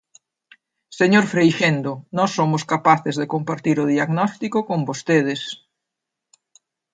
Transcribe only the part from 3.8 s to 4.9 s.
o diagnóstico con